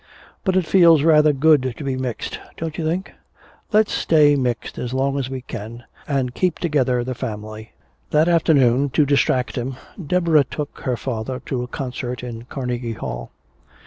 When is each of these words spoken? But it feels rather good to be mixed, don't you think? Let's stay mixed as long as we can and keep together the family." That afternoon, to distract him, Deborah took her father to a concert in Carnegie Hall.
But 0.43 0.55
it 0.57 0.65
feels 0.65 1.03
rather 1.03 1.31
good 1.31 1.75
to 1.77 1.83
be 1.83 1.95
mixed, 1.95 2.39
don't 2.57 2.75
you 2.75 2.83
think? 2.83 3.11
Let's 3.71 3.91
stay 3.93 4.35
mixed 4.35 4.79
as 4.79 4.95
long 4.95 5.19
as 5.19 5.29
we 5.29 5.41
can 5.41 5.83
and 6.07 6.33
keep 6.33 6.57
together 6.57 7.03
the 7.03 7.13
family." 7.13 7.73
That 8.09 8.27
afternoon, 8.27 8.89
to 8.97 9.05
distract 9.05 9.57
him, 9.57 9.75
Deborah 10.03 10.43
took 10.45 10.79
her 10.85 10.97
father 10.97 11.39
to 11.45 11.61
a 11.61 11.67
concert 11.67 12.23
in 12.23 12.45
Carnegie 12.45 12.93
Hall. 12.93 13.29